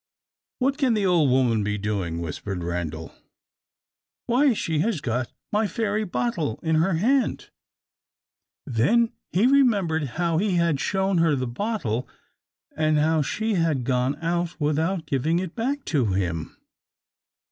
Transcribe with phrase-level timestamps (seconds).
[0.57, 3.13] "What can the old woman be doing?" whispered Randal.
[4.25, 7.51] "Why, she has got my fairy bottle in her hand!"
[8.65, 12.09] Then he remembered how he had shown her the bottle,
[12.75, 16.57] and how she had gone out without giving it back to him.